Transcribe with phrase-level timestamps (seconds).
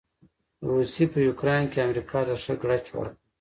[0.69, 3.15] روسې په يوکراين کې امریکا ته ښه ګړچ ورکړ.